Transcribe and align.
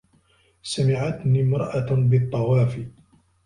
سَمِعَتْنِي 0.63 1.41
امْرَأَةٌ 1.41 1.85
بِالطَّوَافِ 1.91 2.85